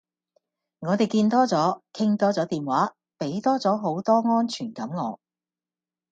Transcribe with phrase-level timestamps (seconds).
[0.79, 2.95] 我地見多左，傾多左電話。
[3.19, 5.19] 俾多左好多安全感我。